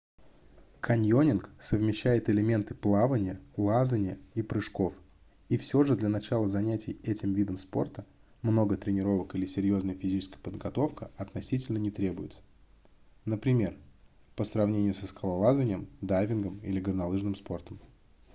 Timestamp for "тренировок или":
8.77-9.45